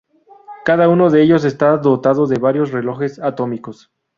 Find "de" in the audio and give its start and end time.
1.11-1.21, 2.25-2.39